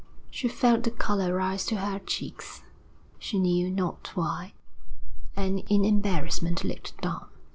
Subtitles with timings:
[0.31, 2.63] She felt the colour rise to her cheeks,
[3.19, 4.55] she knew not why,
[5.35, 7.27] and in embarrassment looked down.